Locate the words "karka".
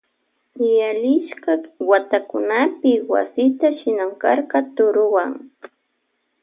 4.21-4.59